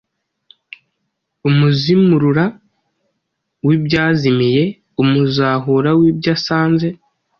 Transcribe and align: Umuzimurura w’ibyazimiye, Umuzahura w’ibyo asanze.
Umuzimurura 1.49 2.45
w’ibyazimiye, 3.67 4.63
Umuzahura 5.01 5.89
w’ibyo 5.99 6.31
asanze. 6.37 6.87